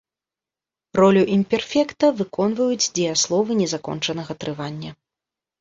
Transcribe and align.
Ролю 0.99 1.21
імперфекта 1.35 2.05
выконваюць 2.21 2.91
дзеясловы 3.01 3.51
незакончанага 3.63 4.31
трывання. 4.47 4.91